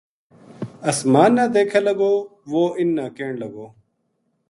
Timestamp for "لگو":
1.87-2.13, 3.43-3.65